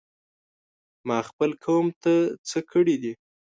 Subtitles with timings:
[1.07, 2.13] ما خپل قوم ته
[2.49, 3.13] څه کړي دي؟!